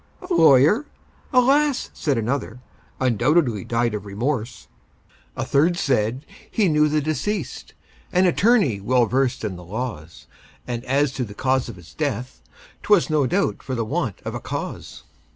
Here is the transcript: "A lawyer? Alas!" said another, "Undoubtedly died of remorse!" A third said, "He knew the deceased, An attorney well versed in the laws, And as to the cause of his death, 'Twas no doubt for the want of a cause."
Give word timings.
"A 0.23 0.33
lawyer? 0.33 0.87
Alas!" 1.31 1.91
said 1.93 2.17
another, 2.17 2.59
"Undoubtedly 2.99 3.63
died 3.63 3.93
of 3.93 4.03
remorse!" 4.07 4.67
A 5.37 5.45
third 5.45 5.77
said, 5.77 6.25
"He 6.49 6.67
knew 6.69 6.87
the 6.89 7.01
deceased, 7.01 7.75
An 8.11 8.25
attorney 8.25 8.79
well 8.81 9.05
versed 9.05 9.43
in 9.43 9.57
the 9.57 9.63
laws, 9.63 10.25
And 10.67 10.83
as 10.85 11.11
to 11.11 11.23
the 11.23 11.35
cause 11.35 11.69
of 11.69 11.75
his 11.75 11.93
death, 11.93 12.41
'Twas 12.81 13.11
no 13.11 13.27
doubt 13.27 13.61
for 13.61 13.75
the 13.75 13.85
want 13.85 14.23
of 14.25 14.33
a 14.33 14.39
cause." 14.39 15.03